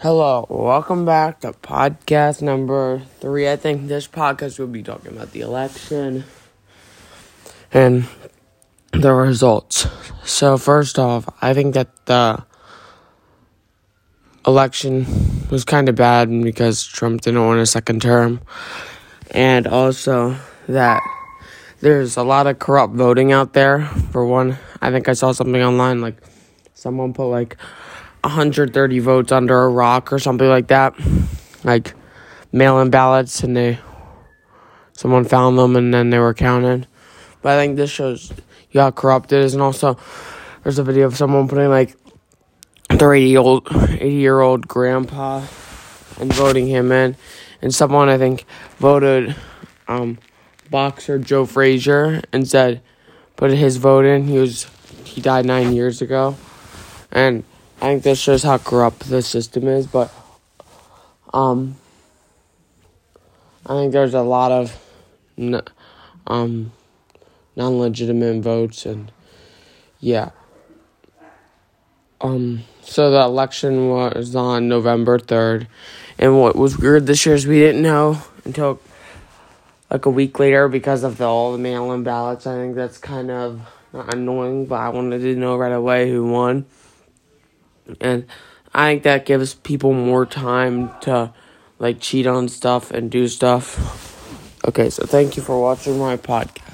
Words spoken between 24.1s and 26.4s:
For one, I think I saw something online like